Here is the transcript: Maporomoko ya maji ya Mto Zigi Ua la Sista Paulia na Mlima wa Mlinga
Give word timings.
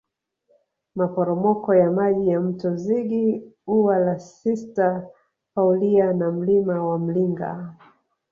Maporomoko 0.95 1.69
ya 1.81 1.91
maji 1.91 2.29
ya 2.29 2.39
Mto 2.41 2.75
Zigi 2.75 3.41
Ua 3.67 3.99
la 3.99 4.19
Sista 4.19 5.07
Paulia 5.55 6.13
na 6.13 6.31
Mlima 6.31 6.85
wa 6.85 6.99
Mlinga 6.99 7.75